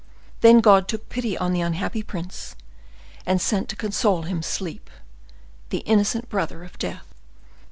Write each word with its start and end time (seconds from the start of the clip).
Then 0.39 0.61
God 0.61 0.87
took 0.87 1.09
pity 1.09 1.37
on 1.37 1.53
the 1.53 1.61
unhappy 1.61 2.01
prince, 2.01 2.55
and 3.23 3.39
sent 3.39 3.69
to 3.69 3.75
console 3.75 4.23
him 4.23 4.41
sleep, 4.41 4.89
the 5.69 5.81
innocent 5.85 6.27
brother 6.27 6.63
of 6.63 6.79
death. 6.79 7.05